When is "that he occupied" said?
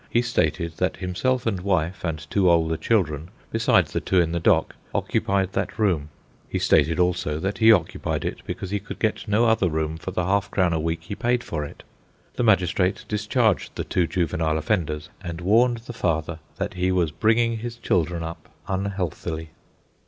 7.39-8.25